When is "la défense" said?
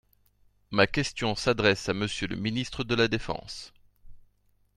2.95-3.71